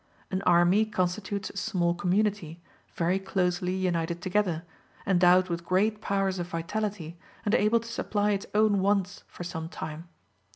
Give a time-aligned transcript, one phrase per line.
[0.31, 2.59] An army constitutes a small community,
[2.95, 4.63] very closely united together,
[5.05, 9.69] endowed with great powers of vitality, and able to supply its own wants for some
[9.69, 10.07] time.